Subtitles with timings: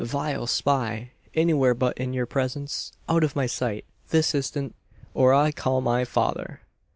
[0.03, 1.11] "Vile spy!
[1.35, 2.91] Anywhere but in your presence!
[3.07, 3.85] Out of my sight!
[4.09, 4.73] This instant,
[5.13, 6.61] or I call my father!"